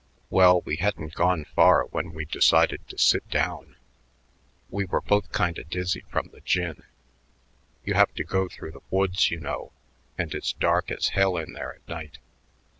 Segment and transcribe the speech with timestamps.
[0.31, 3.75] Well, we hadn't gone far when we decided to sit down.
[4.71, 6.81] We were both kinda dizzy from the gin.
[7.85, 9.73] You have to go through the woods, you know,
[10.17, 12.17] and it's dark as hell in there at night....